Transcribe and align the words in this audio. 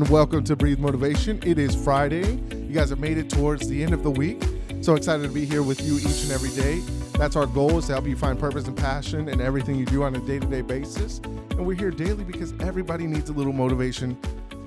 and 0.00 0.08
welcome 0.08 0.42
to 0.42 0.56
Breathe 0.56 0.78
Motivation. 0.78 1.38
It 1.44 1.58
is 1.58 1.74
Friday. 1.74 2.26
You 2.52 2.72
guys 2.72 2.88
have 2.88 3.00
made 3.00 3.18
it 3.18 3.28
towards 3.28 3.68
the 3.68 3.82
end 3.82 3.92
of 3.92 4.02
the 4.02 4.10
week. 4.10 4.42
So 4.80 4.94
excited 4.94 5.24
to 5.24 5.28
be 5.28 5.44
here 5.44 5.62
with 5.62 5.82
you 5.82 5.96
each 5.96 6.22
and 6.22 6.32
every 6.32 6.48
day. 6.50 6.78
That's 7.18 7.36
our 7.36 7.44
goal 7.44 7.76
is 7.76 7.86
to 7.88 7.92
help 7.92 8.06
you 8.06 8.16
find 8.16 8.38
purpose 8.38 8.66
and 8.66 8.74
passion 8.74 9.28
in 9.28 9.42
everything 9.42 9.76
you 9.76 9.84
do 9.84 10.02
on 10.02 10.16
a 10.16 10.20
day-to-day 10.20 10.62
basis. 10.62 11.18
And 11.18 11.66
we're 11.66 11.76
here 11.76 11.90
daily 11.90 12.24
because 12.24 12.54
everybody 12.60 13.06
needs 13.06 13.28
a 13.28 13.34
little 13.34 13.52
motivation 13.52 14.16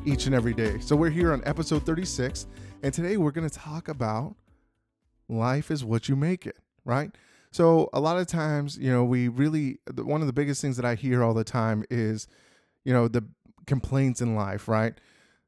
each 0.05 0.27
and 0.27 0.35
every 0.35 0.53
day. 0.53 0.77
So 0.81 0.95
we're 0.95 1.09
here 1.09 1.33
on 1.33 1.41
episode 1.47 1.83
36, 1.83 2.45
and 2.83 2.93
today 2.93 3.17
we're 3.17 3.31
going 3.31 3.49
to 3.49 3.57
talk 3.57 3.87
about 3.87 4.35
life 5.29 5.71
is 5.71 5.83
what 5.83 6.07
you 6.07 6.15
make 6.15 6.45
it, 6.45 6.59
right? 6.85 7.09
So 7.49 7.89
a 7.91 7.99
lot 7.99 8.19
of 8.19 8.27
times, 8.27 8.77
you 8.77 8.91
know, 8.91 9.03
we 9.03 9.29
really 9.29 9.79
one 9.95 10.21
of 10.21 10.27
the 10.27 10.33
biggest 10.33 10.61
things 10.61 10.75
that 10.75 10.85
I 10.85 10.93
hear 10.93 11.23
all 11.23 11.33
the 11.33 11.43
time 11.43 11.85
is, 11.89 12.27
you 12.83 12.93
know, 12.93 13.07
the 13.07 13.25
complaints 13.65 14.21
in 14.21 14.35
life, 14.35 14.67
right? 14.67 14.93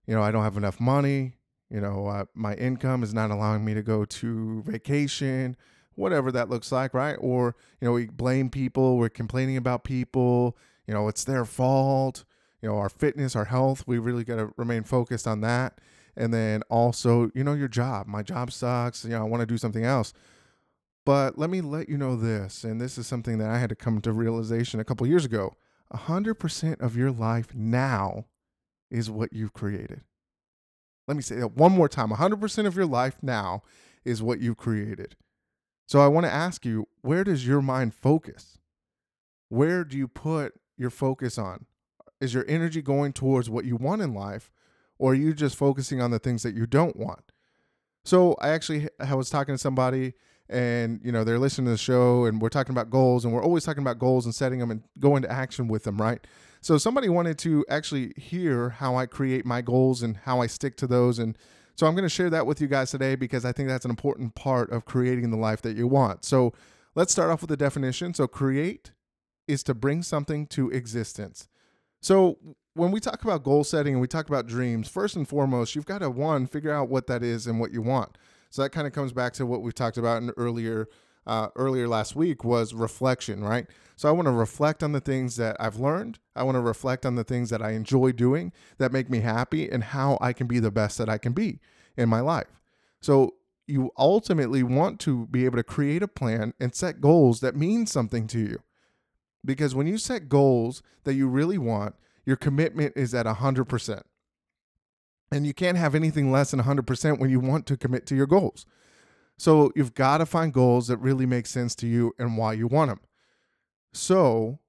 You 0.08 0.16
know, 0.16 0.22
I 0.22 0.32
don't 0.32 0.44
have 0.44 0.58
enough 0.58 0.80
money. 0.80 1.34
You 1.70 1.82
know, 1.82 2.08
uh, 2.08 2.26
my 2.34 2.54
income 2.56 3.04
is 3.04 3.14
not 3.14 3.32
allowing 3.32 3.66
me 3.66 3.74
to 3.74 3.82
go 3.82 4.06
to 4.06 4.62
vacation, 4.64 5.58
whatever 5.96 6.32
that 6.32 6.50
looks 6.50 6.72
like, 6.72 6.94
right? 6.94 7.18
Or, 7.20 7.56
you 7.82 7.88
know, 7.88 7.94
we 7.94 8.06
blame 8.06 8.50
people, 8.50 8.98
we're 8.98 9.10
complaining 9.10 9.58
about 9.58 9.84
people, 9.84 10.56
you 10.88 10.94
know, 10.94 11.08
it's 11.08 11.24
their 11.24 11.46
fault. 11.46 12.24
You 12.62 12.70
know, 12.70 12.78
our 12.78 12.90
fitness, 12.90 13.36
our 13.36 13.46
health, 13.46 13.84
we 13.86 14.00
really 14.00 14.24
got 14.24 14.38
to 14.38 14.54
remain 14.58 14.84
focused 14.84 15.28
on 15.28 15.42
that. 15.42 15.80
And 16.16 16.34
then 16.34 16.64
also, 16.70 17.30
you 17.36 17.44
know, 17.44 17.54
your 17.54 17.68
job. 17.68 18.08
My 18.08 18.24
job 18.24 18.52
sucks. 18.52 19.04
You 19.04 19.12
know, 19.12 19.20
I 19.22 19.24
want 19.24 19.42
to 19.42 19.46
do 19.46 19.58
something 19.58 19.84
else. 19.84 20.14
But 21.06 21.38
let 21.38 21.52
me 21.52 21.62
let 21.62 21.90
you 21.90 21.98
know 21.98 22.16
this, 22.16 22.64
and 22.64 22.82
this 22.82 22.98
is 22.98 23.06
something 23.06 23.38
that 23.38 23.50
I 23.50 23.60
had 23.60 23.70
to 23.70 23.76
come 23.76 24.02
to 24.02 24.12
realization 24.12 24.80
a 24.80 24.84
couple 24.84 25.06
years 25.06 25.26
ago. 25.26 25.56
100% 25.94 26.82
of 26.82 26.98
your 26.98 27.12
life 27.12 27.54
now 27.54 28.26
is 28.96 29.12
what 29.12 29.34
you've 29.34 29.54
created. 29.54 30.02
Let 31.08 31.18
me 31.18 31.22
say 31.22 31.36
that 31.36 31.56
one 31.56 31.74
more 31.74 31.90
time 31.90 32.10
100% 32.10 32.66
of 32.66 32.76
your 32.76 32.86
life 32.86 33.18
now 33.22 33.62
is 34.06 34.24
what 34.24 34.40
you've 34.40 34.58
created. 34.58 35.18
So 35.86 36.00
I 36.00 36.08
want 36.08 36.26
to 36.26 36.34
ask 36.34 36.66
you 36.66 36.88
where 37.02 37.24
does 37.24 37.46
your 37.46 37.62
mind 37.62 37.94
focus? 37.94 38.58
Where 39.50 39.84
do 39.84 39.98
you 39.98 40.08
put 40.08 40.54
your 40.78 40.90
focus 40.90 41.38
on? 41.38 41.66
Is 42.22 42.34
your 42.34 42.46
energy 42.48 42.82
going 42.82 43.12
towards 43.12 43.50
what 43.50 43.66
you 43.66 43.76
want 43.76 44.02
in 44.02 44.14
life, 44.14 44.50
or 44.98 45.12
are 45.12 45.16
you 45.16 45.34
just 45.34 45.58
focusing 45.58 46.02
on 46.02 46.12
the 46.12 46.20
things 46.20 46.44
that 46.44 46.56
you 46.56 46.66
don't 46.66 46.96
want? 46.96 47.32
So 48.06 48.36
I 48.40 48.50
actually 48.50 48.88
I 49.00 49.14
was 49.14 49.30
talking 49.30 49.54
to 49.54 49.60
somebody 49.60 50.14
and 50.50 51.00
you 51.04 51.12
know 51.12 51.24
they're 51.24 51.40
listening 51.40 51.66
to 51.66 51.72
the 51.72 51.78
show 51.78 52.26
and 52.26 52.42
we're 52.42 52.50
talking 52.50 52.72
about 52.72 52.90
goals 52.90 53.26
and 53.26 53.34
we're 53.34 53.44
always 53.44 53.64
talking 53.64 53.82
about 53.82 53.98
goals 53.98 54.26
and 54.26 54.36
setting 54.36 54.60
them 54.60 54.72
and 54.72 54.84
go 55.00 55.16
into 55.16 55.32
action 55.32 55.68
with 55.68 55.84
them 55.84 55.98
right? 55.98 56.26
So 56.62 56.80
somebody 56.80 57.10
wanted 57.10 57.38
to 57.40 57.66
actually 57.70 58.14
hear 58.18 58.70
how 58.70 58.96
i 58.96 59.06
create 59.06 59.46
my 59.46 59.62
goals 59.62 60.02
and 60.02 60.18
how 60.18 60.42
i 60.42 60.48
stick 60.48 60.78
to 60.78 60.88
those 60.88 61.20
and 61.20 61.38
so 61.76 61.88
i'm 61.88 61.94
going 61.94 62.04
to 62.04 62.10
share 62.10 62.30
that 62.30 62.46
with 62.46 62.62
you 62.62 62.68
guys 62.68 62.92
today 62.92 63.16
because 63.16 63.46
i 63.46 63.52
think 63.52 63.70
that's 63.70 63.86
an 63.86 63.92
important 63.92 64.36
part 64.36 64.72
of 64.72 64.86
creating 64.86 65.32
the 65.32 65.38
life 65.38 65.62
that 65.64 65.76
you 65.76 65.88
want. 65.88 66.26
So 66.26 66.54
let's 66.96 67.12
start 67.12 67.30
off 67.30 67.42
with 67.42 67.50
the 67.50 67.58
definition. 67.58 68.14
So 68.14 68.28
create 68.28 68.92
is 69.48 69.64
to 69.64 69.74
bring 69.74 70.02
something 70.02 70.48
to 70.48 70.70
existence. 70.72 71.48
So 72.02 72.38
when 72.76 72.92
we 72.92 73.00
talk 73.00 73.24
about 73.24 73.44
goal 73.44 73.64
setting 73.64 73.94
and 73.94 74.02
we 74.02 74.08
talk 74.08 74.28
about 74.28 74.48
dreams 74.48 74.88
first 74.88 75.16
and 75.16 75.28
foremost 75.28 75.76
you've 75.76 75.86
got 75.86 76.00
to 76.00 76.10
one 76.10 76.46
figure 76.46 76.72
out 76.72 76.90
what 76.90 77.08
that 77.08 77.24
is 77.24 77.48
and 77.48 77.60
what 77.60 77.72
you 77.72 77.82
want 77.82 78.18
so 78.56 78.62
that 78.62 78.70
kind 78.70 78.88
of 78.88 78.94
comes 78.94 79.12
back 79.12 79.34
to 79.34 79.46
what 79.46 79.62
we 79.64 79.74
talked 79.74 79.98
about 79.98 80.22
in 80.22 80.30
earlier 80.38 80.88
uh, 81.28 81.50
earlier 81.58 81.90
last 81.90 82.16
week 82.16 82.46
was 82.46 82.74
reflection, 82.74 83.44
right? 83.44 83.68
So 83.98 84.08
I 84.08 84.14
want 84.14 84.28
to 84.28 84.32
reflect 84.32 84.82
on 84.82 84.94
the 84.94 85.02
things 85.02 85.36
that 85.36 85.58
I've 85.60 85.76
learned. 85.76 86.20
I 86.38 86.44
want 86.44 86.56
to 86.56 86.62
reflect 86.62 87.06
on 87.06 87.16
the 87.16 87.26
things 87.26 87.50
that 87.50 87.62
I 87.62 87.72
enjoy 87.72 88.14
doing 88.14 88.54
that 88.78 88.94
make 88.94 89.10
me 89.10 89.20
happy 89.20 89.68
and 89.70 89.84
how 89.84 90.18
I 90.22 90.32
can 90.32 90.48
be 90.48 90.60
the 90.60 90.72
best 90.72 90.98
that 91.00 91.10
I 91.10 91.18
can 91.18 91.34
be 91.34 91.60
in 91.98 92.08
my 92.08 92.22
life. 92.22 92.62
So 93.02 93.34
you 93.68 93.92
ultimately 93.98 94.64
want 94.64 95.02
to 95.02 95.26
be 95.26 95.44
able 95.44 95.58
to 95.58 95.64
create 95.64 96.02
a 96.02 96.08
plan 96.08 96.54
and 96.58 96.74
set 96.74 97.02
goals 97.02 97.42
that 97.42 97.58
mean 97.58 97.86
something 97.86 98.26
to 98.28 98.40
you. 98.40 98.60
Because 99.44 99.76
when 99.76 99.88
you 99.88 99.98
set 99.98 100.30
goals 100.30 100.82
that 101.04 101.16
you 101.16 101.28
really 101.28 101.58
want, 101.58 101.96
your 102.26 102.38
commitment 102.38 102.94
is 102.96 103.14
at 103.14 103.26
100%. 103.26 104.04
And 105.32 105.46
you 105.46 105.54
can't 105.54 105.78
have 105.78 105.96
anything 105.96 106.32
less 106.32 106.52
than 106.52 106.62
100% 106.62 107.20
when 107.20 107.30
you 107.30 107.40
want 107.40 107.66
to 107.68 107.78
commit 107.78 108.06
to 108.08 108.16
your 108.16 108.28
goals. 108.28 108.66
So 109.38 109.72
you've 109.76 109.94
got 109.94 110.20
to 110.20 110.26
find 110.26 110.54
goals 110.54 110.88
that 110.88 110.98
really 110.98 111.26
make 111.26 111.46
sense 111.46 111.76
to 111.78 111.88
you 111.88 112.14
and 112.18 112.38
why 112.38 112.54
you 112.54 112.68
want 112.68 112.90
them. 112.90 113.02
So 113.94 114.60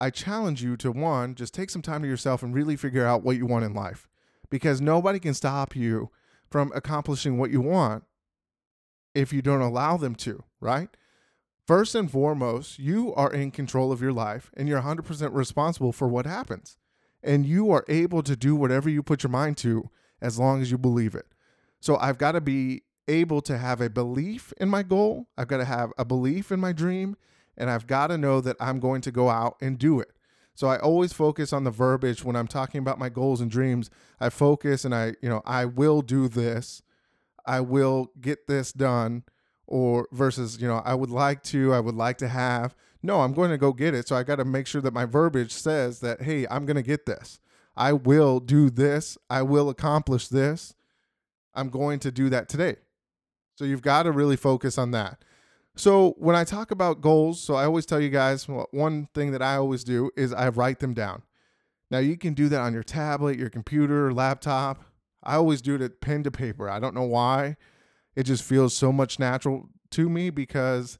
I 0.00 0.10
challenge 0.10 0.62
you 0.62 0.76
to 0.78 0.90
one, 0.90 1.34
just 1.34 1.54
take 1.54 1.70
some 1.70 1.82
time 1.82 2.02
to 2.02 2.08
yourself 2.08 2.42
and 2.42 2.54
really 2.54 2.76
figure 2.76 3.06
out 3.06 3.22
what 3.22 3.36
you 3.36 3.46
want 3.46 3.64
in 3.64 3.74
life 3.74 4.08
because 4.50 4.80
nobody 4.80 5.18
can 5.18 5.34
stop 5.34 5.74
you 5.74 6.10
from 6.50 6.72
accomplishing 6.74 7.38
what 7.38 7.50
you 7.50 7.60
want 7.60 8.04
if 9.14 9.32
you 9.32 9.42
don't 9.42 9.60
allow 9.60 9.96
them 9.96 10.14
to, 10.14 10.44
right? 10.60 10.88
First 11.66 11.94
and 11.94 12.10
foremost, 12.10 12.78
you 12.78 13.14
are 13.14 13.32
in 13.32 13.50
control 13.50 13.92
of 13.92 14.02
your 14.02 14.12
life 14.12 14.50
and 14.56 14.68
you're 14.68 14.82
100% 14.82 15.34
responsible 15.34 15.92
for 15.92 16.08
what 16.08 16.26
happens 16.26 16.76
and 17.24 17.46
you 17.46 17.70
are 17.70 17.84
able 17.88 18.22
to 18.22 18.36
do 18.36 18.54
whatever 18.54 18.88
you 18.88 19.02
put 19.02 19.22
your 19.22 19.30
mind 19.30 19.56
to 19.58 19.90
as 20.20 20.38
long 20.38 20.62
as 20.62 20.70
you 20.70 20.78
believe 20.78 21.14
it. 21.14 21.26
So 21.80 21.96
I've 21.96 22.18
got 22.18 22.32
to 22.32 22.40
be 22.40 22.82
able 23.08 23.40
to 23.42 23.58
have 23.58 23.80
a 23.80 23.90
belief 23.90 24.52
in 24.58 24.68
my 24.68 24.82
goal, 24.82 25.26
I've 25.36 25.48
got 25.48 25.58
to 25.58 25.64
have 25.64 25.92
a 25.98 26.04
belief 26.04 26.52
in 26.52 26.60
my 26.60 26.72
dream, 26.72 27.16
and 27.56 27.68
I've 27.68 27.86
got 27.86 28.08
to 28.08 28.18
know 28.18 28.40
that 28.40 28.56
I'm 28.60 28.80
going 28.80 29.00
to 29.02 29.10
go 29.10 29.28
out 29.28 29.56
and 29.60 29.78
do 29.78 30.00
it. 30.00 30.10
So 30.54 30.68
I 30.68 30.78
always 30.78 31.12
focus 31.12 31.52
on 31.52 31.64
the 31.64 31.70
verbiage 31.70 32.24
when 32.24 32.36
I'm 32.36 32.46
talking 32.46 32.78
about 32.78 32.98
my 32.98 33.08
goals 33.08 33.40
and 33.40 33.50
dreams. 33.50 33.90
I 34.20 34.28
focus 34.28 34.84
and 34.84 34.94
I, 34.94 35.14
you 35.20 35.28
know, 35.28 35.42
I 35.44 35.64
will 35.64 36.00
do 36.00 36.28
this. 36.28 36.82
I 37.44 37.60
will 37.60 38.12
get 38.20 38.46
this 38.46 38.72
done 38.72 39.24
or 39.66 40.08
versus, 40.12 40.60
you 40.60 40.68
know, 40.68 40.80
I 40.84 40.94
would 40.94 41.10
like 41.10 41.42
to, 41.44 41.74
I 41.74 41.80
would 41.80 41.96
like 41.96 42.18
to 42.18 42.28
have. 42.28 42.74
No, 43.04 43.20
I'm 43.20 43.34
going 43.34 43.50
to 43.50 43.58
go 43.58 43.74
get 43.74 43.92
it. 43.92 44.08
So 44.08 44.16
I 44.16 44.22
got 44.22 44.36
to 44.36 44.46
make 44.46 44.66
sure 44.66 44.80
that 44.80 44.94
my 44.94 45.04
verbiage 45.04 45.52
says 45.52 46.00
that, 46.00 46.22
hey, 46.22 46.46
I'm 46.50 46.64
going 46.64 46.76
to 46.76 46.82
get 46.82 47.04
this. 47.04 47.38
I 47.76 47.92
will 47.92 48.40
do 48.40 48.70
this. 48.70 49.18
I 49.28 49.42
will 49.42 49.68
accomplish 49.68 50.28
this. 50.28 50.74
I'm 51.54 51.68
going 51.68 51.98
to 51.98 52.10
do 52.10 52.30
that 52.30 52.48
today. 52.48 52.76
So 53.56 53.66
you've 53.66 53.82
got 53.82 54.04
to 54.04 54.10
really 54.10 54.36
focus 54.36 54.78
on 54.78 54.92
that. 54.92 55.22
So 55.76 56.14
when 56.16 56.34
I 56.34 56.44
talk 56.44 56.70
about 56.70 57.02
goals, 57.02 57.42
so 57.42 57.56
I 57.56 57.66
always 57.66 57.84
tell 57.84 58.00
you 58.00 58.08
guys 58.08 58.48
one 58.48 59.08
thing 59.12 59.32
that 59.32 59.42
I 59.42 59.56
always 59.56 59.84
do 59.84 60.10
is 60.16 60.32
I 60.32 60.48
write 60.48 60.78
them 60.78 60.94
down. 60.94 61.24
Now 61.90 61.98
you 61.98 62.16
can 62.16 62.32
do 62.32 62.48
that 62.48 62.60
on 62.62 62.72
your 62.72 62.82
tablet, 62.82 63.38
your 63.38 63.50
computer, 63.50 64.14
laptop. 64.14 64.82
I 65.22 65.34
always 65.34 65.60
do 65.60 65.74
it 65.74 65.82
at 65.82 66.00
pen 66.00 66.22
to 66.22 66.30
paper. 66.30 66.70
I 66.70 66.78
don't 66.78 66.94
know 66.94 67.02
why. 67.02 67.56
It 68.16 68.22
just 68.22 68.44
feels 68.44 68.74
so 68.74 68.92
much 68.92 69.18
natural 69.18 69.68
to 69.90 70.08
me 70.08 70.30
because 70.30 70.98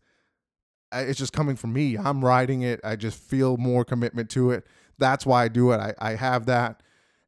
it's 1.00 1.18
just 1.18 1.32
coming 1.32 1.56
from 1.56 1.72
me. 1.72 1.96
I'm 1.96 2.24
writing 2.24 2.62
it. 2.62 2.80
I 2.84 2.96
just 2.96 3.18
feel 3.18 3.56
more 3.56 3.84
commitment 3.84 4.30
to 4.30 4.50
it. 4.50 4.66
That's 4.98 5.26
why 5.26 5.44
I 5.44 5.48
do 5.48 5.72
it. 5.72 5.78
I, 5.78 5.94
I 5.98 6.14
have 6.14 6.46
that. 6.46 6.80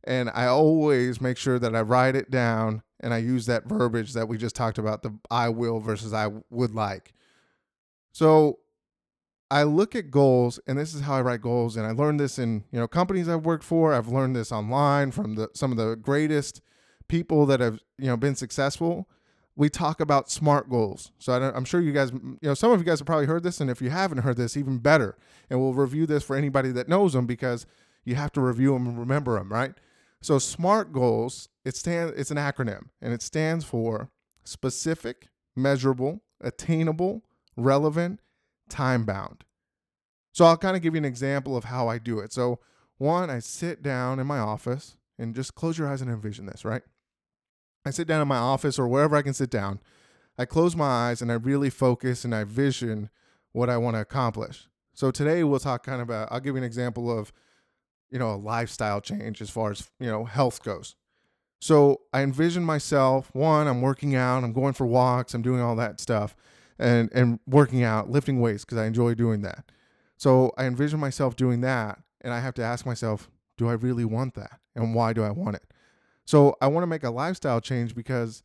And 0.04 0.30
I 0.34 0.46
always 0.46 1.20
make 1.20 1.36
sure 1.36 1.58
that 1.58 1.74
I 1.74 1.80
write 1.80 2.14
it 2.14 2.30
down 2.30 2.82
and 3.00 3.12
I 3.12 3.18
use 3.18 3.46
that 3.46 3.66
verbiage 3.66 4.12
that 4.12 4.28
we 4.28 4.38
just 4.38 4.54
talked 4.56 4.78
about 4.78 5.02
the 5.02 5.18
I 5.30 5.48
will 5.48 5.80
versus 5.80 6.12
I 6.12 6.30
would 6.50 6.74
like. 6.74 7.12
So 8.12 8.60
I 9.50 9.64
look 9.64 9.94
at 9.94 10.10
goals 10.10 10.58
and 10.66 10.78
this 10.78 10.94
is 10.94 11.02
how 11.02 11.14
I 11.14 11.22
write 11.22 11.40
goals 11.40 11.76
and 11.76 11.86
I 11.86 11.90
learned 11.90 12.20
this 12.20 12.38
in, 12.38 12.64
you 12.70 12.78
know, 12.78 12.88
companies 12.88 13.28
I've 13.28 13.44
worked 13.44 13.64
for. 13.64 13.92
I've 13.92 14.08
learned 14.08 14.36
this 14.36 14.52
online 14.52 15.10
from 15.10 15.34
the 15.34 15.48
some 15.54 15.72
of 15.72 15.76
the 15.76 15.96
greatest 15.96 16.62
people 17.08 17.46
that 17.46 17.60
have, 17.60 17.80
you 17.98 18.06
know, 18.06 18.16
been 18.16 18.36
successful 18.36 19.08
we 19.56 19.70
talk 19.70 20.00
about 20.00 20.30
smart 20.30 20.68
goals. 20.68 21.10
So 21.18 21.32
I 21.32 21.56
am 21.56 21.64
sure 21.64 21.80
you 21.80 21.92
guys, 21.92 22.12
you 22.12 22.38
know, 22.42 22.54
some 22.54 22.72
of 22.72 22.78
you 22.78 22.84
guys 22.84 22.98
have 23.00 23.06
probably 23.06 23.26
heard 23.26 23.42
this, 23.42 23.60
and 23.60 23.70
if 23.70 23.80
you 23.80 23.90
haven't 23.90 24.18
heard 24.18 24.36
this, 24.36 24.56
even 24.56 24.78
better. 24.78 25.16
And 25.48 25.60
we'll 25.60 25.72
review 25.72 26.06
this 26.06 26.22
for 26.22 26.36
anybody 26.36 26.70
that 26.72 26.88
knows 26.88 27.14
them 27.14 27.26
because 27.26 27.66
you 28.04 28.14
have 28.16 28.32
to 28.32 28.40
review 28.40 28.74
them 28.74 28.86
and 28.86 28.98
remember 28.98 29.38
them, 29.38 29.50
right? 29.50 29.72
So 30.20 30.38
SMART 30.38 30.92
goals, 30.92 31.48
it 31.64 31.74
stand, 31.74 32.14
it's 32.16 32.30
an 32.30 32.36
acronym, 32.36 32.88
and 33.00 33.14
it 33.14 33.22
stands 33.22 33.64
for 33.64 34.10
specific, 34.44 35.28
measurable, 35.56 36.22
attainable, 36.40 37.24
relevant, 37.56 38.20
time 38.68 39.04
bound. 39.04 39.44
So 40.32 40.44
I'll 40.44 40.58
kind 40.58 40.76
of 40.76 40.82
give 40.82 40.94
you 40.94 40.98
an 40.98 41.04
example 41.06 41.56
of 41.56 41.64
how 41.64 41.88
I 41.88 41.96
do 41.96 42.18
it. 42.18 42.32
So 42.32 42.60
one, 42.98 43.30
I 43.30 43.38
sit 43.38 43.82
down 43.82 44.18
in 44.18 44.26
my 44.26 44.38
office 44.38 44.96
and 45.18 45.34
just 45.34 45.54
close 45.54 45.78
your 45.78 45.88
eyes 45.88 46.02
and 46.02 46.10
envision 46.10 46.44
this, 46.44 46.64
right? 46.64 46.82
I 47.86 47.90
sit 47.90 48.08
down 48.08 48.20
in 48.20 48.28
my 48.28 48.36
office 48.36 48.78
or 48.78 48.88
wherever 48.88 49.14
I 49.14 49.22
can 49.22 49.34
sit 49.34 49.50
down. 49.50 49.78
I 50.36 50.44
close 50.44 50.74
my 50.74 50.86
eyes 50.86 51.22
and 51.22 51.30
I 51.30 51.36
really 51.36 51.70
focus 51.70 52.24
and 52.24 52.34
I 52.34 52.44
vision 52.44 53.10
what 53.52 53.70
I 53.70 53.76
want 53.78 53.94
to 53.94 54.00
accomplish. 54.00 54.68
So 54.92 55.10
today 55.10 55.44
we'll 55.44 55.60
talk 55.60 55.84
kind 55.84 56.02
of 56.02 56.08
about, 56.08 56.28
I'll 56.30 56.40
give 56.40 56.54
you 56.54 56.58
an 56.58 56.64
example 56.64 57.16
of, 57.16 57.32
you 58.10 58.18
know, 58.18 58.34
a 58.34 58.36
lifestyle 58.36 59.00
change 59.00 59.40
as 59.40 59.50
far 59.50 59.70
as, 59.70 59.88
you 60.00 60.08
know, 60.08 60.24
health 60.24 60.62
goes. 60.62 60.96
So 61.60 62.00
I 62.12 62.22
envision 62.22 62.64
myself, 62.64 63.30
one, 63.34 63.66
I'm 63.66 63.80
working 63.80 64.14
out, 64.14 64.42
I'm 64.42 64.52
going 64.52 64.74
for 64.74 64.86
walks, 64.86 65.32
I'm 65.32 65.42
doing 65.42 65.60
all 65.60 65.76
that 65.76 66.00
stuff 66.00 66.34
and, 66.78 67.10
and 67.12 67.38
working 67.46 67.82
out, 67.82 68.10
lifting 68.10 68.40
weights 68.40 68.64
because 68.64 68.78
I 68.78 68.86
enjoy 68.86 69.14
doing 69.14 69.42
that. 69.42 69.70
So 70.16 70.52
I 70.58 70.64
envision 70.64 70.98
myself 70.98 71.36
doing 71.36 71.60
that 71.60 72.00
and 72.20 72.34
I 72.34 72.40
have 72.40 72.54
to 72.54 72.62
ask 72.62 72.84
myself, 72.84 73.30
do 73.56 73.68
I 73.68 73.74
really 73.74 74.04
want 74.04 74.34
that? 74.34 74.58
And 74.74 74.94
why 74.94 75.12
do 75.12 75.22
I 75.22 75.30
want 75.30 75.56
it? 75.56 75.62
So 76.26 76.56
I 76.60 76.66
want 76.66 76.82
to 76.82 76.88
make 76.88 77.04
a 77.04 77.10
lifestyle 77.10 77.60
change 77.60 77.94
because 77.94 78.42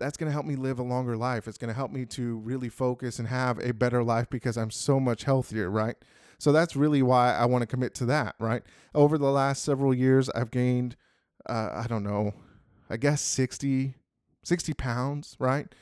that's 0.00 0.16
going 0.16 0.28
to 0.28 0.32
help 0.32 0.44
me 0.44 0.56
live 0.56 0.80
a 0.80 0.82
longer 0.82 1.16
life. 1.16 1.46
It's 1.46 1.56
going 1.56 1.68
to 1.68 1.74
help 1.74 1.92
me 1.92 2.04
to 2.06 2.36
really 2.38 2.68
focus 2.68 3.18
and 3.20 3.28
have 3.28 3.58
a 3.60 3.72
better 3.72 4.02
life 4.02 4.28
because 4.28 4.58
I'm 4.58 4.70
so 4.70 4.98
much 4.98 5.24
healthier, 5.24 5.70
right? 5.70 5.96
So 6.38 6.50
that's 6.50 6.74
really 6.74 7.02
why 7.02 7.32
I 7.32 7.44
want 7.46 7.62
to 7.62 7.66
commit 7.66 7.94
to 7.96 8.06
that, 8.06 8.34
right? 8.40 8.62
Over 8.94 9.16
the 9.16 9.30
last 9.30 9.62
several 9.62 9.94
years, 9.94 10.28
I've 10.30 10.50
gained, 10.50 10.96
uh, 11.48 11.70
I 11.72 11.86
don't 11.88 12.02
know, 12.02 12.34
I 12.90 12.96
guess 12.96 13.20
60, 13.20 13.94
60 14.42 14.74
pounds, 14.74 15.36
right? 15.38 15.72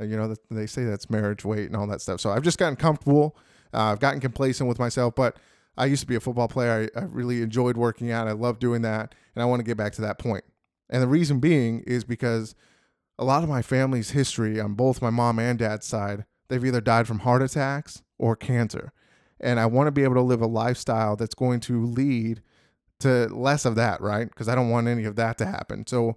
Uh, 0.00 0.04
you 0.04 0.16
know, 0.16 0.34
they 0.50 0.66
say 0.66 0.84
that's 0.84 1.10
marriage 1.10 1.44
weight 1.44 1.66
and 1.66 1.76
all 1.76 1.88
that 1.88 2.00
stuff. 2.00 2.20
So 2.20 2.30
I've 2.30 2.42
just 2.42 2.58
gotten 2.58 2.76
comfortable. 2.76 3.36
Uh, 3.74 3.90
I've 3.92 4.00
gotten 4.00 4.20
complacent 4.20 4.68
with 4.68 4.78
myself, 4.78 5.16
but 5.16 5.36
I 5.76 5.86
used 5.86 6.00
to 6.02 6.06
be 6.06 6.14
a 6.14 6.20
football 6.20 6.48
player. 6.48 6.88
I, 6.94 7.00
I 7.00 7.04
really 7.04 7.42
enjoyed 7.42 7.76
working 7.76 8.12
out. 8.12 8.28
I 8.28 8.32
love 8.32 8.60
doing 8.60 8.82
that. 8.82 9.14
And 9.34 9.42
I 9.42 9.46
want 9.46 9.60
to 9.60 9.64
get 9.64 9.76
back 9.76 9.92
to 9.94 10.02
that 10.02 10.18
point. 10.18 10.44
And 10.88 11.02
the 11.02 11.08
reason 11.08 11.40
being 11.40 11.80
is 11.86 12.04
because 12.04 12.54
a 13.18 13.24
lot 13.24 13.42
of 13.42 13.48
my 13.48 13.62
family's 13.62 14.10
history 14.10 14.60
on 14.60 14.74
both 14.74 15.02
my 15.02 15.10
mom 15.10 15.38
and 15.38 15.58
dad's 15.58 15.86
side, 15.86 16.24
they've 16.48 16.64
either 16.64 16.80
died 16.80 17.06
from 17.06 17.20
heart 17.20 17.42
attacks 17.42 18.02
or 18.18 18.36
cancer. 18.36 18.92
And 19.40 19.60
I 19.60 19.66
want 19.66 19.86
to 19.88 19.92
be 19.92 20.04
able 20.04 20.14
to 20.14 20.22
live 20.22 20.40
a 20.40 20.46
lifestyle 20.46 21.16
that's 21.16 21.34
going 21.34 21.60
to 21.60 21.84
lead 21.84 22.42
to 23.00 23.26
less 23.28 23.64
of 23.64 23.74
that, 23.74 24.00
right? 24.00 24.28
Because 24.28 24.48
I 24.48 24.54
don't 24.54 24.70
want 24.70 24.88
any 24.88 25.04
of 25.04 25.16
that 25.16 25.38
to 25.38 25.46
happen. 25.46 25.86
So 25.86 26.16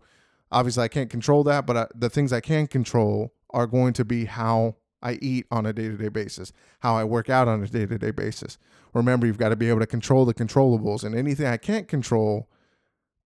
obviously, 0.52 0.84
I 0.84 0.88
can't 0.88 1.10
control 1.10 1.44
that, 1.46 1.66
but 1.66 1.78
I, 1.78 1.88
the 1.94 2.10
things 2.10 2.32
I 2.32 2.40
can 2.40 2.68
control 2.68 3.34
are 3.50 3.68
going 3.68 3.94
to 3.94 4.06
be 4.06 4.26
how 4.26 4.76
I 5.02 5.14
eat 5.22 5.46
on 5.52 5.66
a 5.66 5.74
day 5.74 5.90
to 5.90 5.98
day 5.98 6.10
basis, 6.10 6.54
how 6.80 6.96
I 6.96 7.04
work 7.04 7.30
out 7.30 7.48
on 7.48 7.64
a 7.64 7.68
day 7.68 7.86
to 7.86 7.98
day 7.98 8.12
basis. 8.12 8.58
Remember, 8.94 9.28
you've 9.28 9.38
got 9.38 9.50
to 9.50 9.56
be 9.56 9.70
able 9.70 9.80
to 9.80 9.88
control 9.88 10.26
the 10.26 10.34
controllables, 10.34 11.04
and 11.04 11.16
anything 11.16 11.46
I 11.46 11.58
can't 11.58 11.88
control, 11.88 12.50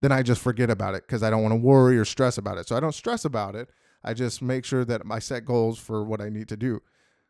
then 0.03 0.11
I 0.11 0.21
just 0.21 0.41
forget 0.41 0.69
about 0.69 0.95
it 0.95 1.07
because 1.07 1.23
I 1.23 1.29
don't 1.29 1.41
want 1.41 1.53
to 1.53 1.59
worry 1.59 1.97
or 1.97 2.03
stress 2.03 2.37
about 2.37 2.57
it. 2.57 2.67
So 2.67 2.75
I 2.75 2.81
don't 2.81 2.93
stress 2.93 3.23
about 3.23 3.55
it. 3.55 3.69
I 4.03 4.13
just 4.13 4.41
make 4.41 4.65
sure 4.65 4.83
that 4.83 5.01
I 5.09 5.19
set 5.19 5.45
goals 5.45 5.79
for 5.79 6.03
what 6.03 6.19
I 6.19 6.27
need 6.27 6.49
to 6.49 6.57
do. 6.57 6.81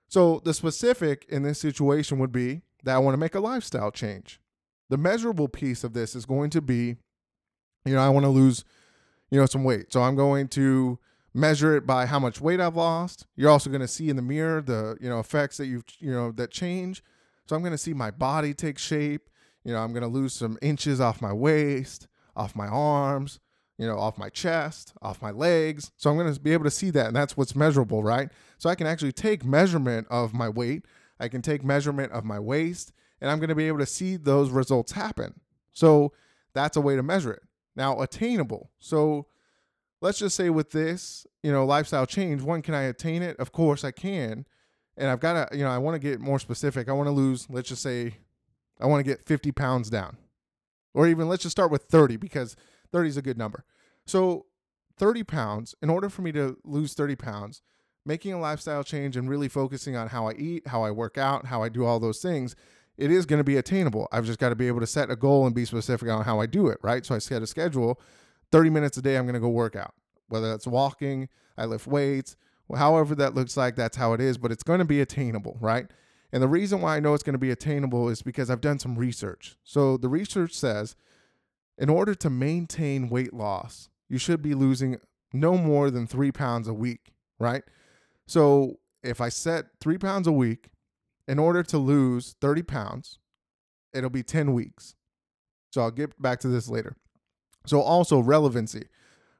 So 0.08 0.42
the 0.44 0.56
specific 0.56 1.24
in 1.30 1.44
this 1.44 1.60
situation 1.60 2.18
would 2.18 2.31
be 2.31 2.64
that 2.84 2.96
I 2.96 2.98
want 2.98 3.14
to 3.14 3.20
make 3.20 3.36
a 3.36 3.40
lifestyle 3.40 3.92
change. 3.92 4.42
The 4.90 4.98
measurable 4.98 5.48
piece 5.48 5.84
of 5.84 5.94
this 5.94 6.16
is 6.16 6.25
going 6.25 6.50
to 6.50 6.62
be, 6.62 6.98
you 7.86 7.94
know, 7.94 8.00
I 8.00 8.10
want 8.10 8.24
to 8.24 8.30
lose, 8.30 8.66
you 9.30 9.40
know, 9.40 9.46
some 9.46 9.64
weight. 9.64 9.94
So 9.94 10.02
I'm 10.02 10.16
going 10.16 10.48
to 10.50 10.98
measure 11.31 11.78
it 11.78 11.86
by 11.86 12.08
how 12.08 12.18
much 12.18 12.42
weight 12.42 12.60
I've 12.60 12.75
lost. 12.75 13.28
You're 13.36 13.52
also 13.52 13.70
going 13.70 13.81
to 13.81 13.88
see 13.88 14.10
in 14.10 14.16
the 14.16 14.24
mirror 14.24 14.64
the, 14.64 14.98
you 15.00 15.10
know, 15.10 15.20
effects 15.20 15.58
that 15.58 15.68
you've, 15.68 15.86
you 16.00 16.12
know, 16.12 16.31
that 16.31 16.50
change. 16.50 17.04
So 17.46 17.56
I'm 17.56 17.62
going 17.62 17.72
to 17.72 17.78
see 17.78 17.94
my 17.94 18.10
body 18.10 18.56
take 18.56 18.80
shape. 18.80 19.30
You 19.64 19.74
know, 19.74 19.80
I'm 19.80 19.94
going 19.94 20.02
to 20.02 20.08
lose 20.08 20.34
some 20.34 20.58
inches 20.64 21.00
off 21.00 21.22
my 21.22 21.34
waist, 21.34 22.08
off 22.36 22.56
my 22.56 22.68
arms, 22.68 23.40
you 23.78 23.88
know, 23.88 23.98
off 23.98 24.18
my 24.18 24.30
chest, 24.30 24.94
off 25.02 25.22
my 25.22 25.32
legs. 25.32 25.92
So 25.98 26.10
I'm 26.10 26.18
going 26.18 26.34
to 26.34 26.40
be 26.40 26.54
able 26.54 26.66
to 26.66 26.72
see 26.72 26.90
that. 26.92 27.08
And 27.08 27.16
that's 27.16 27.36
what's 27.36 27.56
measurable, 27.56 28.04
right? 28.04 28.30
So 28.58 28.70
I 28.70 28.76
can 28.76 28.88
actually 28.88 29.12
take 29.12 29.44
measurement 29.44 30.08
of 30.10 30.34
my 30.34 30.50
weight. 30.50 30.86
I 31.20 31.28
can 31.28 31.42
take 31.42 31.64
measurement 31.64 32.12
of 32.12 32.26
my 32.26 32.40
waist, 32.40 32.92
and 33.22 33.30
I'm 33.30 33.40
going 33.40 33.50
to 33.50 33.56
be 33.56 33.68
able 33.68 33.80
to 33.80 33.86
see 33.86 34.16
those 34.16 34.50
results 34.50 34.92
happen. 34.92 35.40
So 35.72 36.12
that's 36.54 36.78
a 36.78 36.82
way 36.82 36.96
to 36.96 37.04
measure 37.04 37.32
it. 37.32 37.44
Now, 37.76 38.02
attainable. 38.02 38.72
So 38.80 39.28
let's 40.02 40.20
just 40.20 40.36
say 40.36 40.50
with 40.50 40.72
this, 40.72 41.26
you 41.42 41.52
know, 41.52 41.66
lifestyle 41.66 42.06
change, 42.06 42.42
one, 42.42 42.62
can 42.62 42.74
I 42.74 42.84
attain 42.84 43.22
it? 43.22 43.38
Of 43.40 43.52
course 43.52 43.84
I 43.84 43.92
can. 43.92 44.46
And 44.98 45.10
I've 45.10 45.20
got 45.20 45.50
to, 45.50 45.58
you 45.58 45.64
know, 45.64 45.72
I 45.72 45.78
want 45.78 45.96
to 45.96 46.00
get 46.00 46.20
more 46.20 46.40
specific. 46.40 46.90
I 46.90 46.94
want 46.94 47.08
to 47.08 47.12
lose, 47.12 47.48
let's 47.50 47.70
just 47.70 47.82
say, 47.82 48.18
I 48.80 48.86
want 48.86 49.04
to 49.04 49.10
get 49.10 49.26
50 49.26 49.52
pounds 49.52 49.90
down. 49.90 50.18
Or 50.94 51.07
even 51.07 51.28
let's 51.28 51.44
just 51.44 51.56
start 51.56 51.72
with 51.72 51.84
30 51.84 52.18
because 52.18 52.56
30 52.92 53.10
is 53.10 53.18
a 53.18 53.22
good 53.22 53.38
number. 53.38 53.66
So 54.06 54.45
30 54.98 55.24
pounds, 55.24 55.75
in 55.81 55.90
order 55.90 56.10
for 56.10 56.22
me 56.22 56.31
to 56.34 56.57
lose 56.63 56.94
30 56.94 57.16
pounds, 57.16 57.62
making 58.06 58.34
a 58.34 58.40
lifestyle 58.40 58.84
change 58.84 59.16
and 59.16 59.30
really 59.30 59.48
focusing 59.48 59.95
on 59.95 60.10
how 60.10 60.28
I 60.28 60.34
eat, 60.34 60.68
how 60.68 60.84
I 60.84 60.92
work 60.92 61.18
out, 61.18 61.48
how 61.48 61.63
I 61.63 61.69
do 61.69 61.86
all 61.86 62.00
those 62.00 62.22
things, 62.22 62.56
it 62.98 63.10
is 63.10 63.25
going 63.25 63.40
to 63.40 63.44
be 63.44 63.57
attainable. 63.57 64.07
I've 64.12 64.25
just 64.25 64.40
got 64.40 64.50
to 64.50 64.56
be 64.56 64.68
able 64.68 64.81
to 64.81 64.88
set 64.88 65.10
a 65.10 65.16
goal 65.16 65.45
and 65.45 65.56
be 65.56 65.66
specific 65.66 66.10
on 66.10 66.24
how 66.24 66.40
I 66.40 66.45
do 66.45 66.68
it, 66.68 66.78
right? 66.84 67.06
So 67.06 67.16
I 67.16 67.19
set 67.19 67.42
a 67.42 67.48
schedule 67.48 68.00
30 68.51 68.69
minutes 68.69 68.98
a 68.98 69.01
day, 69.01 69.18
I'm 69.18 69.25
going 69.25 69.34
to 69.34 69.39
go 69.39 69.50
work 69.50 69.75
out, 69.75 69.96
whether 70.28 70.50
that's 70.50 70.68
walking, 70.68 71.28
I 71.57 71.66
lift 71.66 71.88
weights, 71.88 72.36
however 72.75 73.16
that 73.16 73.34
looks 73.34 73.57
like, 73.57 73.75
that's 73.75 73.98
how 73.98 74.13
it 74.13 74.22
is, 74.22 74.38
but 74.38 74.51
it's 74.51 74.63
going 74.63 74.80
to 74.80 74.86
be 74.86 75.01
attainable, 75.01 75.57
right? 75.60 75.88
And 76.34 76.42
the 76.42 76.48
reason 76.48 76.82
why 76.82 76.98
I 76.98 77.00
know 77.00 77.14
it's 77.14 77.24
going 77.24 77.36
to 77.36 77.40
be 77.40 77.52
attainable 77.52 78.10
is 78.10 78.24
because 78.24 78.50
I've 78.50 78.60
done 78.60 78.80
some 78.80 78.96
research. 78.96 79.56
So 79.64 79.98
the 79.98 80.10
research 80.10 80.54
says 80.54 80.96
in 81.78 81.90
order 81.90 82.16
to 82.16 82.30
maintain 82.30 83.08
weight 83.08 83.34
loss, 83.34 83.90
you 84.10 84.18
should 84.18 84.42
be 84.42 84.56
losing 84.56 84.98
no 85.32 85.56
more 85.58 85.92
than 85.92 86.08
three 86.08 86.32
pounds 86.32 86.68
a 86.68 86.74
week, 86.74 87.14
right? 87.40 87.64
So 88.26 88.80
if 89.04 89.22
I 89.22 89.30
set 89.30 89.68
three 89.80 90.00
pounds 90.00 90.26
a 90.26 90.32
week, 90.32 90.70
in 91.28 91.40
order 91.40 91.64
to 91.64 91.78
lose 91.78 92.36
30 92.42 92.64
pounds, 92.64 93.20
it'll 93.94 94.10
be 94.10 94.24
10 94.24 94.54
weeks. 94.54 94.96
So 95.72 95.82
I'll 95.82 95.92
get 95.92 96.20
back 96.22 96.40
to 96.42 96.48
this 96.48 96.68
later. 96.68 96.96
So 97.66 97.80
also 97.80 98.20
relevancy, 98.20 98.88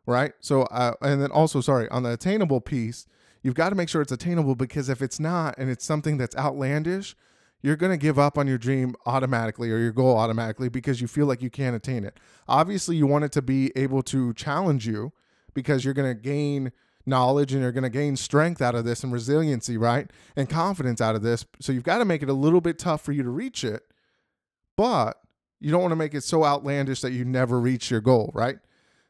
right? 0.06 0.34
So 0.40 0.64
uh, 0.64 0.94
and 1.02 1.22
then 1.22 1.32
also 1.32 1.60
sorry 1.60 1.90
on 1.90 2.04
the 2.04 2.14
attainable 2.14 2.62
piece, 2.62 3.06
you've 3.44 3.54
got 3.54 3.70
to 3.70 3.76
make 3.76 3.90
sure 3.90 4.02
it's 4.02 4.12
attainable 4.12 4.56
because 4.56 4.90
if 4.90 5.02
it's 5.02 5.20
not 5.20 5.56
and 5.58 5.70
it's 5.70 5.86
something 5.86 6.18
that's 6.18 6.36
outlandish, 6.36 7.16
you're 7.62 7.76
going 7.76 7.92
to 7.92 7.98
give 7.98 8.18
up 8.18 8.38
on 8.38 8.48
your 8.48 8.58
dream 8.58 8.96
automatically 9.06 9.72
or 9.72 9.78
your 9.78 9.92
goal 9.92 10.18
automatically 10.18 10.70
because 10.70 11.00
you 11.00 11.08
feel 11.08 11.26
like 11.28 11.42
you 11.42 11.50
can't 11.50 11.76
attain 11.76 12.04
it. 12.04 12.20
Obviously, 12.48 12.96
you 12.96 13.06
want 13.06 13.24
it 13.24 13.32
to 13.34 13.42
be 13.42 13.72
able 13.76 14.02
to 14.04 14.34
challenge 14.34 14.88
you 14.88 15.14
because 15.54 15.86
you're 15.86 15.94
going 15.94 16.14
to 16.14 16.20
gain 16.20 16.72
knowledge 17.06 17.54
and 17.54 17.62
you're 17.62 17.72
going 17.72 17.84
to 17.84 17.90
gain 17.90 18.16
strength 18.16 18.62
out 18.62 18.76
of 18.76 18.86
this 18.86 19.04
and 19.04 19.14
resiliency, 19.14 19.78
right? 19.78 20.10
And 20.36 20.50
confidence 20.50 21.00
out 21.02 21.16
of 21.16 21.22
this. 21.22 21.46
So 21.60 21.72
you've 21.72 21.84
got 21.84 22.00
to 22.00 22.06
make 22.06 22.24
it 22.24 22.30
a 22.30 22.34
little 22.34 22.62
bit 22.62 22.80
tough 22.80 23.02
for 23.02 23.12
you 23.12 23.24
to 23.24 23.30
reach 23.30 23.64
it. 23.64 23.84
But 24.76 25.20
you 25.60 25.72
don't 25.72 25.82
want 25.82 25.92
to 25.92 25.98
make 25.98 26.14
it 26.14 26.24
so 26.24 26.44
outlandish 26.44 27.02
that 27.02 27.12
you 27.12 27.24
never 27.24 27.60
reach 27.60 27.92
your 27.92 28.02
goal, 28.02 28.32
right? 28.34 28.58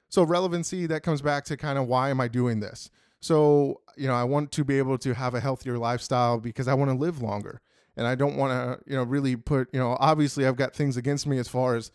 So 0.10 0.24
relevancy 0.24 0.86
that 0.88 1.02
comes 1.02 1.24
back 1.24 1.46
to 1.46 1.58
kind 1.58 1.80
of 1.80 1.88
why 1.88 2.10
am 2.10 2.22
I 2.22 2.28
doing 2.28 2.60
this? 2.60 2.92
So, 3.24 3.80
you 3.96 4.06
know, 4.06 4.16
I 4.16 4.26
want 4.26 4.52
to 4.52 4.66
be 4.66 4.78
able 4.80 4.98
to 4.98 5.14
have 5.14 5.34
a 5.34 5.40
healthier 5.40 5.78
lifestyle 5.78 6.42
because 6.42 6.68
I 6.68 6.74
want 6.74 6.92
to 6.92 6.98
live 6.98 7.22
longer. 7.22 7.62
And 7.96 8.06
I 8.06 8.16
don't 8.16 8.36
want 8.36 8.52
to, 8.52 8.84
you 8.86 8.98
know, 8.98 9.04
really 9.04 9.38
put, 9.38 9.70
you 9.72 9.80
know, 9.80 9.96
obviously 10.02 10.46
I've 10.46 10.58
got 10.58 10.76
things 10.76 10.98
against 10.98 11.26
me 11.26 11.38
as 11.38 11.48
far 11.48 11.78
as, 11.78 11.90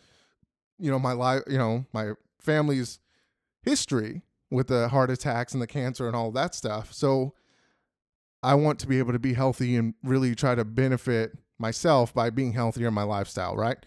you 0.79 0.89
know, 0.89 0.97
my 0.97 1.11
life, 1.11 1.43
you 1.45 1.59
know, 1.59 1.85
my 1.93 2.13
family's 2.41 2.97
history 3.61 4.23
with 4.49 4.69
the 4.69 4.87
heart 4.87 5.11
attacks 5.11 5.53
and 5.53 5.61
the 5.61 5.67
cancer 5.67 6.07
and 6.07 6.15
all 6.15 6.31
that 6.31 6.55
stuff. 6.55 6.91
So 6.91 7.35
I 8.41 8.55
want 8.55 8.79
to 8.79 8.87
be 8.87 8.97
able 8.97 9.13
to 9.13 9.19
be 9.19 9.33
healthy 9.33 9.75
and 9.75 9.93
really 10.03 10.33
try 10.33 10.55
to 10.55 10.65
benefit 10.65 11.37
myself 11.59 12.11
by 12.11 12.31
being 12.31 12.53
healthier 12.53 12.87
in 12.87 12.95
my 12.95 13.03
lifestyle, 13.03 13.55
right? 13.55 13.77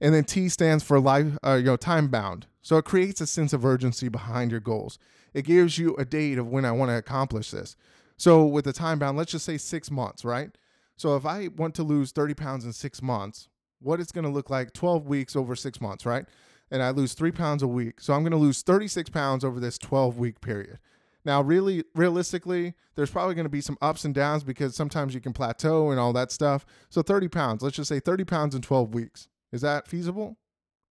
And 0.00 0.14
then 0.14 0.24
T 0.24 0.48
stands 0.48 0.84
for 0.84 1.00
life, 1.00 1.38
uh, 1.44 1.54
you 1.54 1.64
know, 1.64 1.76
time 1.76 2.08
bound. 2.08 2.46
So 2.62 2.76
it 2.76 2.84
creates 2.84 3.20
a 3.20 3.26
sense 3.26 3.52
of 3.52 3.64
urgency 3.64 4.08
behind 4.08 4.50
your 4.50 4.60
goals. 4.60 4.98
It 5.34 5.44
gives 5.44 5.78
you 5.78 5.94
a 5.96 6.04
date 6.04 6.38
of 6.38 6.48
when 6.48 6.64
I 6.64 6.72
want 6.72 6.90
to 6.90 6.96
accomplish 6.96 7.50
this. 7.50 7.76
So 8.16 8.44
with 8.44 8.64
the 8.64 8.72
time 8.72 8.98
bound, 8.98 9.16
let's 9.16 9.32
just 9.32 9.44
say 9.44 9.58
six 9.58 9.90
months, 9.90 10.24
right? 10.24 10.50
So 10.96 11.16
if 11.16 11.24
I 11.24 11.48
want 11.56 11.74
to 11.76 11.82
lose 11.82 12.12
30 12.12 12.34
pounds 12.34 12.64
in 12.64 12.72
six 12.72 13.00
months, 13.00 13.48
what 13.80 14.00
it's 14.00 14.12
going 14.12 14.24
to 14.24 14.30
look 14.30 14.50
like 14.50 14.72
12 14.72 15.06
weeks 15.06 15.36
over 15.36 15.54
six 15.54 15.80
months, 15.80 16.04
right? 16.04 16.26
And 16.70 16.82
I 16.82 16.90
lose 16.90 17.14
three 17.14 17.30
pounds 17.30 17.62
a 17.62 17.68
week. 17.68 18.00
So 18.00 18.12
I'm 18.12 18.22
going 18.22 18.32
to 18.32 18.36
lose 18.36 18.62
36 18.62 19.10
pounds 19.10 19.44
over 19.44 19.60
this 19.60 19.78
12 19.78 20.18
week 20.18 20.40
period. 20.40 20.78
Now, 21.24 21.42
really, 21.42 21.84
realistically, 21.94 22.74
there's 22.94 23.10
probably 23.10 23.34
going 23.34 23.44
to 23.44 23.50
be 23.50 23.60
some 23.60 23.78
ups 23.80 24.04
and 24.04 24.14
downs 24.14 24.44
because 24.44 24.74
sometimes 24.74 25.14
you 25.14 25.20
can 25.20 25.32
plateau 25.32 25.90
and 25.90 26.00
all 26.00 26.12
that 26.14 26.32
stuff. 26.32 26.64
So 26.90 27.02
30 27.02 27.28
pounds, 27.28 27.62
let's 27.62 27.76
just 27.76 27.88
say 27.88 28.00
30 28.00 28.24
pounds 28.24 28.54
in 28.54 28.62
12 28.62 28.94
weeks. 28.94 29.28
Is 29.52 29.60
that 29.62 29.88
feasible? 29.88 30.36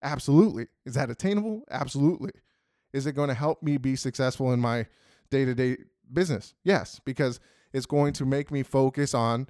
Absolutely. 0.02 0.68
Is 0.86 0.96
that 0.96 1.10
attainable? 1.10 1.64
Absolutely. 1.70 2.32
Is 2.94 3.06
it 3.06 3.14
going 3.14 3.30
to 3.30 3.34
help 3.34 3.62
me 3.62 3.78
be 3.78 3.96
successful 3.96 4.52
in 4.54 4.60
my 4.60 4.86
day 5.30 5.46
to 5.46 5.54
day 5.54 5.78
business? 6.12 6.54
Yes, 6.64 7.00
because 7.04 7.40
it's 7.74 7.86
going 7.86 8.14
to 8.14 8.26
make 8.26 8.52
me 8.52 8.64
focus 8.64 9.14
on 9.14 9.48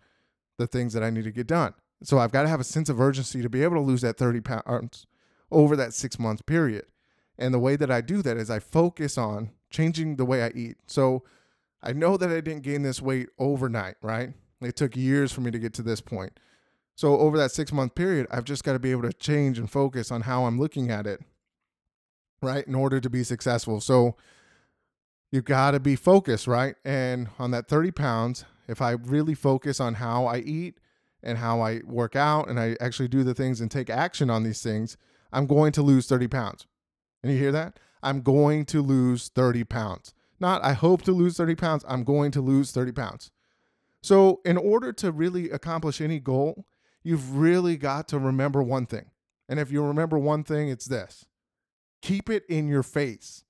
the 0.58 0.68
things 0.68 0.94
that 0.94 1.04
I 1.04 1.10
need 1.10 1.24
to 1.26 1.32
get 1.32 1.48
done. 1.48 1.74
So 2.04 2.20
I've 2.20 2.32
got 2.32 2.44
to 2.44 2.50
have 2.50 2.60
a 2.60 2.66
sense 2.66 2.90
of 2.90 3.00
urgency 3.00 3.42
to 3.42 3.50
be 3.50 3.64
able 3.64 3.76
to 3.76 3.82
lose 3.82 4.02
that 4.02 4.18
30 4.18 4.42
pounds 4.42 5.06
over 5.52 5.76
that 5.76 5.94
six 5.94 6.20
month 6.20 6.46
period. 6.46 6.86
And 7.38 7.54
the 7.54 7.60
way 7.60 7.76
that 7.76 7.92
I 7.92 8.02
do 8.02 8.22
that 8.24 8.38
is 8.38 8.50
I 8.50 8.60
focus 8.60 9.18
on 9.18 9.52
changing 9.70 10.16
the 10.16 10.26
way 10.26 10.44
I 10.44 10.52
eat. 10.56 10.78
So 10.88 11.24
I 11.82 11.94
know 11.94 12.18
that 12.18 12.30
I 12.30 12.42
didn't 12.42 12.64
gain 12.64 12.82
this 12.82 13.02
weight 13.02 13.30
overnight, 13.38 13.96
right? 14.02 14.34
It 14.62 14.76
took 14.76 14.96
years 14.96 15.32
for 15.32 15.42
me 15.42 15.52
to 15.52 15.60
get 15.60 15.74
to 15.76 15.84
this 15.84 16.02
point. 16.02 16.40
So 16.98 17.20
over 17.20 17.38
that 17.38 17.51
six 17.51 17.72
month 17.72 17.94
period, 17.94 18.25
I've 18.32 18.44
just 18.44 18.63
got 18.63 18.74
to 18.74 18.80
be 18.80 18.89
able 18.89 19.04
to 19.04 19.13
change 19.13 19.60
and 19.60 19.70
focus 19.70 20.12
on 20.12 20.22
how 20.22 20.46
I'm 20.46 20.60
looking 20.60 20.89
at 20.89 21.06
it, 21.06 21.22
right? 22.42 22.66
In 22.66 22.74
order 22.74 23.00
to 23.00 23.08
be 23.08 23.24
successful. 23.24 23.80
So 23.82 24.16
you 25.32 25.44
got 25.44 25.72
to 25.72 25.80
be 25.80 25.96
focused, 25.96 26.48
right? 26.48 26.74
And 26.84 27.30
on 27.38 27.51
that 27.51 27.68
30 27.68 27.92
pounds, 27.92 28.46
if 28.68 28.82
I 28.82 28.92
really 28.94 29.36
focus 29.36 29.80
on 29.80 29.94
how 29.94 30.25
I 30.25 30.39
eat 30.39 30.80
and 31.22 31.38
how 31.38 31.62
I 31.62 31.82
work 31.86 32.16
out 32.16 32.50
and 32.50 32.60
I 32.60 32.75
actually 32.82 33.10
do 33.10 33.24
the 33.24 33.36
things 33.36 33.62
and 33.62 33.70
take 33.70 33.92
action 33.92 34.32
on 34.32 34.42
these 34.42 34.63
things, 34.63 34.98
I'm 35.32 35.46
going 35.46 35.74
to 35.74 35.84
lose 35.84 36.08
30 36.08 36.27
pounds. 36.27 36.66
And 37.22 37.32
you 37.32 37.38
hear 37.38 37.51
that? 37.51 37.77
I'm 38.01 38.22
going 38.22 38.66
to 38.66 38.82
lose 38.82 39.30
30 39.30 39.66
pounds. 39.66 40.16
Not, 40.39 40.63
I 40.63 40.74
hope 40.74 41.04
to 41.04 41.12
lose 41.12 41.38
30 41.38 41.54
pounds. 41.54 41.86
I'm 41.88 42.04
going 42.04 42.32
to 42.32 42.42
lose 42.42 42.72
30 42.72 42.92
pounds. 42.92 43.30
So, 44.01 44.42
in 44.46 44.58
order 44.58 44.94
to 44.94 45.12
really 45.12 45.51
accomplish 45.51 46.01
any 46.01 46.20
goal, 46.20 46.66
you've 47.08 47.38
really 47.38 47.78
got 47.78 48.08
to 48.10 48.20
remember 48.20 48.62
one 48.62 48.86
thing. 48.86 49.06
And 49.48 49.60
if 49.60 49.72
you 49.72 49.82
remember 49.82 50.20
one 50.20 50.44
thing, 50.44 50.70
it's 50.70 50.86
this 50.86 51.26
keep 52.02 52.30
it 52.30 52.44
in 52.48 52.68
your 52.68 52.84
face. 52.84 53.44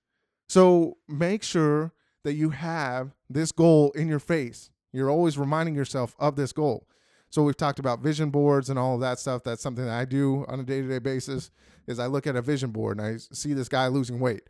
So, 0.48 0.98
make 1.08 1.44
sure 1.44 1.92
that 2.24 2.34
you 2.34 2.52
have 2.52 3.16
this 3.30 3.52
goal 3.52 3.92
in 3.92 4.08
your 4.08 4.20
face. 4.20 4.70
You're 4.94 5.10
always 5.10 5.38
reminding 5.38 5.76
yourself 5.76 6.16
of 6.20 6.36
this 6.36 6.52
goal. 6.52 6.88
So 7.30 7.44
we've 7.44 7.58
talked 7.58 7.80
about 7.80 8.00
vision 8.00 8.30
boards 8.30 8.70
and 8.70 8.80
all 8.80 8.96
of 8.96 9.02
that 9.02 9.20
stuff. 9.20 9.44
That's 9.44 9.62
something 9.62 9.86
that 9.86 9.98
I 9.98 10.06
do 10.06 10.46
on 10.48 10.60
a 10.60 10.64
day-to-day 10.64 11.00
basis 11.00 11.52
is 11.86 12.00
I 12.00 12.08
look 12.08 12.26
at 12.26 12.36
a 12.36 12.42
vision 12.42 12.72
board 12.72 12.98
and 12.98 13.08
I 13.08 13.18
see 13.18 13.54
this 13.54 13.70
guy 13.70 13.88
losing 13.88 14.20
weight. 14.20 14.44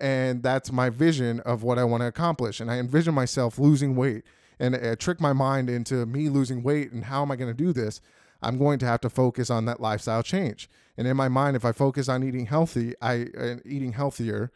And 0.00 0.42
that's 0.42 0.72
my 0.72 0.90
vision 0.90 1.40
of 1.40 1.62
what 1.62 1.78
I 1.78 1.84
want 1.84 2.00
to 2.00 2.06
accomplish. 2.06 2.60
And 2.60 2.70
I 2.70 2.78
envision 2.78 3.14
myself 3.14 3.58
losing 3.58 3.96
weight 3.96 4.24
and 4.58 4.74
I 4.74 4.94
trick 4.94 5.20
my 5.20 5.32
mind 5.32 5.68
into 5.68 6.06
me 6.06 6.28
losing 6.28 6.62
weight 6.62 6.92
and 6.92 7.04
how 7.04 7.22
am 7.22 7.30
I 7.30 7.36
going 7.36 7.54
to 7.54 7.64
do 7.64 7.72
this? 7.72 8.00
I'm 8.42 8.58
going 8.58 8.78
to 8.80 8.86
have 8.86 9.00
to 9.02 9.10
focus 9.10 9.50
on 9.50 9.64
that 9.66 9.80
lifestyle 9.80 10.22
change. 10.22 10.68
And 10.96 11.06
in 11.06 11.16
my 11.16 11.28
mind, 11.28 11.56
if 11.56 11.64
I 11.64 11.72
focus 11.72 12.08
on 12.08 12.22
eating 12.22 12.46
healthy, 12.46 12.94
I 13.00 13.26
uh, 13.38 13.56
eating 13.64 13.92
healthier, 13.92 14.50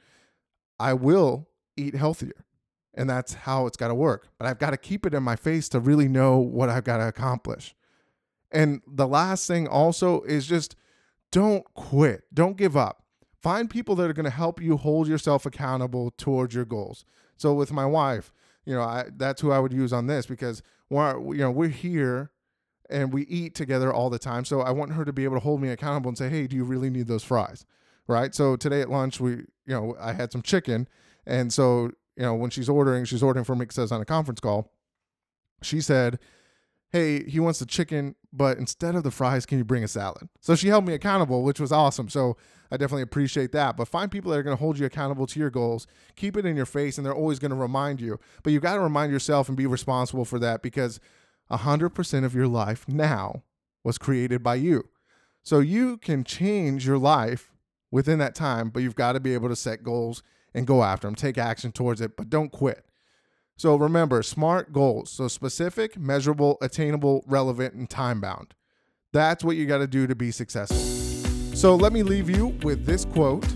I 0.78 0.92
will 0.94 1.48
eat 1.76 1.94
healthier. 1.94 2.44
And 2.94 3.08
that's 3.08 3.34
how 3.34 3.66
it's 3.66 3.76
got 3.76 3.88
to 3.88 3.94
work. 3.94 4.28
But 4.38 4.46
I've 4.46 4.58
got 4.58 4.70
to 4.70 4.76
keep 4.76 5.04
it 5.06 5.14
in 5.14 5.22
my 5.22 5.36
face 5.36 5.68
to 5.70 5.80
really 5.80 6.08
know 6.08 6.38
what 6.38 6.68
I've 6.68 6.84
got 6.84 6.96
to 6.98 7.08
accomplish. 7.08 7.74
And 8.50 8.80
the 8.86 9.06
last 9.06 9.46
thing 9.46 9.68
also 9.68 10.22
is 10.22 10.46
just 10.46 10.76
don't 11.30 11.64
quit. 11.74 12.24
Don't 12.32 12.56
give 12.56 12.76
up. 12.76 13.02
Find 13.42 13.68
people 13.68 13.94
that 13.96 14.08
are 14.08 14.14
going 14.14 14.24
to 14.24 14.30
help 14.30 14.60
you 14.62 14.76
hold 14.76 15.08
yourself 15.08 15.44
accountable 15.44 16.10
towards 16.10 16.54
your 16.54 16.64
goals. 16.64 17.04
So 17.36 17.52
with 17.52 17.70
my 17.70 17.84
wife, 17.84 18.32
you 18.64 18.74
know, 18.74 18.82
I, 18.82 19.06
that's 19.14 19.42
who 19.42 19.52
I 19.52 19.58
would 19.58 19.72
use 19.72 19.92
on 19.92 20.06
this 20.06 20.26
because 20.26 20.62
you 20.90 21.34
know, 21.36 21.50
we're 21.50 21.68
here 21.68 22.30
and 22.90 23.12
we 23.12 23.22
eat 23.22 23.54
together 23.54 23.92
all 23.92 24.10
the 24.10 24.18
time. 24.18 24.44
So 24.44 24.60
I 24.60 24.70
want 24.70 24.92
her 24.92 25.04
to 25.04 25.12
be 25.12 25.24
able 25.24 25.36
to 25.36 25.40
hold 25.40 25.60
me 25.60 25.68
accountable 25.70 26.08
and 26.08 26.18
say, 26.18 26.28
"Hey, 26.28 26.46
do 26.46 26.56
you 26.56 26.64
really 26.64 26.90
need 26.90 27.06
those 27.06 27.24
fries?" 27.24 27.64
Right? 28.06 28.34
So 28.34 28.56
today 28.56 28.80
at 28.80 28.90
lunch, 28.90 29.20
we, 29.20 29.30
you 29.32 29.46
know, 29.66 29.96
I 30.00 30.12
had 30.12 30.32
some 30.32 30.42
chicken, 30.42 30.88
and 31.26 31.52
so 31.52 31.90
you 32.16 32.22
know, 32.22 32.34
when 32.34 32.50
she's 32.50 32.68
ordering, 32.68 33.04
she's 33.04 33.22
ordering 33.22 33.44
for 33.44 33.54
me. 33.54 33.66
Says 33.70 33.92
on 33.92 34.00
a 34.00 34.04
conference 34.04 34.40
call, 34.40 34.72
she 35.62 35.80
said, 35.80 36.18
"Hey, 36.90 37.24
he 37.24 37.40
wants 37.40 37.58
the 37.58 37.66
chicken, 37.66 38.14
but 38.32 38.58
instead 38.58 38.94
of 38.94 39.02
the 39.02 39.10
fries, 39.10 39.46
can 39.46 39.58
you 39.58 39.64
bring 39.64 39.84
a 39.84 39.88
salad?" 39.88 40.28
So 40.40 40.54
she 40.54 40.68
held 40.68 40.86
me 40.86 40.94
accountable, 40.94 41.42
which 41.42 41.60
was 41.60 41.72
awesome. 41.72 42.08
So 42.08 42.36
I 42.70 42.76
definitely 42.76 43.02
appreciate 43.02 43.52
that. 43.52 43.76
But 43.76 43.88
find 43.88 44.10
people 44.10 44.30
that 44.30 44.38
are 44.38 44.42
going 44.42 44.56
to 44.56 44.62
hold 44.62 44.78
you 44.78 44.86
accountable 44.86 45.26
to 45.26 45.40
your 45.40 45.50
goals. 45.50 45.86
Keep 46.16 46.36
it 46.36 46.46
in 46.46 46.56
your 46.56 46.66
face, 46.66 46.96
and 46.96 47.06
they're 47.06 47.14
always 47.14 47.38
going 47.38 47.50
to 47.50 47.56
remind 47.56 48.00
you. 48.00 48.18
But 48.42 48.52
you've 48.52 48.62
got 48.62 48.74
to 48.74 48.80
remind 48.80 49.12
yourself 49.12 49.48
and 49.48 49.56
be 49.56 49.66
responsible 49.66 50.24
for 50.24 50.38
that 50.38 50.62
because 50.62 51.00
100% 51.50 52.24
of 52.24 52.34
your 52.34 52.48
life 52.48 52.88
now 52.88 53.42
was 53.84 53.98
created 53.98 54.42
by 54.42 54.56
you. 54.56 54.88
So 55.42 55.60
you 55.60 55.96
can 55.98 56.24
change 56.24 56.86
your 56.86 56.98
life 56.98 57.52
within 57.90 58.18
that 58.18 58.34
time, 58.34 58.70
but 58.70 58.82
you've 58.82 58.96
got 58.96 59.12
to 59.12 59.20
be 59.20 59.34
able 59.34 59.48
to 59.48 59.56
set 59.56 59.82
goals 59.82 60.22
and 60.54 60.66
go 60.66 60.82
after 60.82 61.06
them, 61.06 61.14
take 61.14 61.38
action 61.38 61.70
towards 61.70 62.00
it, 62.00 62.16
but 62.16 62.30
don't 62.30 62.50
quit. 62.50 62.84
So 63.56 63.76
remember, 63.76 64.22
SMART 64.22 64.72
goals. 64.72 65.10
So 65.10 65.28
specific, 65.28 65.98
measurable, 65.98 66.58
attainable, 66.60 67.24
relevant, 67.26 67.74
and 67.74 67.88
time 67.88 68.20
bound. 68.20 68.54
That's 69.12 69.44
what 69.44 69.56
you 69.56 69.66
got 69.66 69.78
to 69.78 69.86
do 69.86 70.06
to 70.06 70.14
be 70.14 70.30
successful. 70.30 70.76
So 71.56 71.74
let 71.74 71.92
me 71.92 72.02
leave 72.02 72.28
you 72.28 72.48
with 72.62 72.84
this 72.84 73.04
quote 73.04 73.46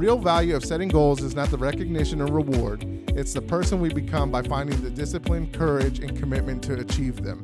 real 0.00 0.18
value 0.18 0.56
of 0.56 0.64
setting 0.64 0.88
goals 0.88 1.22
is 1.22 1.34
not 1.34 1.50
the 1.50 1.58
recognition 1.58 2.22
or 2.22 2.26
reward, 2.26 2.82
it's 3.10 3.34
the 3.34 3.42
person 3.42 3.80
we 3.80 3.92
become 3.92 4.30
by 4.30 4.40
finding 4.40 4.80
the 4.80 4.88
discipline, 4.88 5.52
courage, 5.52 5.98
and 5.98 6.18
commitment 6.18 6.62
to 6.64 6.72
achieve 6.72 7.22
them. 7.22 7.42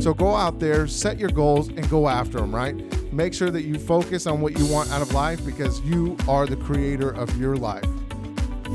So 0.00 0.14
go 0.14 0.36
out 0.36 0.60
there, 0.60 0.86
set 0.86 1.18
your 1.18 1.30
goals, 1.30 1.66
and 1.66 1.90
go 1.90 2.08
after 2.08 2.38
them, 2.38 2.54
right? 2.54 2.76
Make 3.12 3.34
sure 3.34 3.50
that 3.50 3.62
you 3.62 3.80
focus 3.80 4.28
on 4.28 4.40
what 4.40 4.56
you 4.56 4.64
want 4.66 4.92
out 4.92 5.02
of 5.02 5.12
life 5.12 5.44
because 5.44 5.80
you 5.80 6.16
are 6.28 6.46
the 6.46 6.54
creator 6.54 7.10
of 7.10 7.36
your 7.36 7.56
life. 7.56 7.84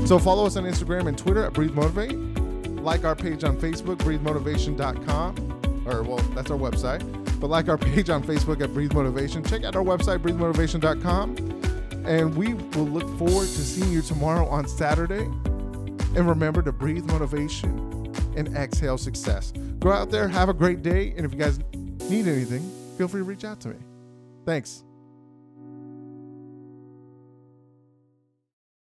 So 0.04 0.18
follow 0.18 0.44
us 0.44 0.56
on 0.56 0.64
Instagram 0.64 1.06
and 1.06 1.16
Twitter 1.16 1.46
at 1.46 1.54
Breathe 1.54 1.72
Motivate. 1.72 2.12
Like 2.82 3.04
our 3.04 3.16
page 3.16 3.42
on 3.42 3.56
Facebook, 3.56 3.96
breathemotivation.com. 3.98 5.86
Or, 5.86 6.02
well, 6.02 6.18
that's 6.34 6.50
our 6.50 6.58
website. 6.58 7.00
But 7.40 7.48
like 7.48 7.70
our 7.70 7.78
page 7.78 8.10
on 8.10 8.22
Facebook 8.22 8.62
at 8.62 8.74
Breathe 8.74 8.92
Motivation. 8.92 9.42
Check 9.42 9.64
out 9.64 9.76
our 9.76 9.82
website, 9.82 10.18
breathemotivation.com. 10.18 11.51
And 12.04 12.34
we 12.36 12.54
will 12.54 12.86
look 12.86 13.08
forward 13.18 13.46
to 13.46 13.62
seeing 13.62 13.92
you 13.92 14.02
tomorrow 14.02 14.46
on 14.46 14.66
Saturday. 14.66 15.24
And 16.14 16.28
remember 16.28 16.62
to 16.62 16.72
breathe 16.72 17.04
motivation 17.06 18.14
and 18.36 18.54
exhale 18.56 18.98
success. 18.98 19.52
Go 19.78 19.92
out 19.92 20.10
there, 20.10 20.28
have 20.28 20.48
a 20.48 20.54
great 20.54 20.82
day. 20.82 21.14
And 21.16 21.24
if 21.24 21.32
you 21.32 21.38
guys 21.38 21.58
need 22.08 22.26
anything, 22.26 22.70
feel 22.98 23.08
free 23.08 23.20
to 23.20 23.24
reach 23.24 23.44
out 23.44 23.60
to 23.60 23.68
me. 23.68 23.76
Thanks. 24.44 24.84